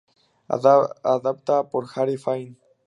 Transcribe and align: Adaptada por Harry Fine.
Adaptada 1.05 1.69
por 1.69 1.85
Harry 1.95 2.17
Fine. 2.17 2.55